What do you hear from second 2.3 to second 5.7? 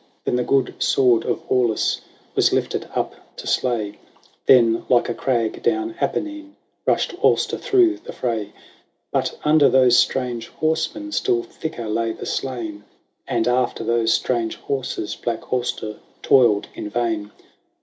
Was lifted up to slay: Then, like a crag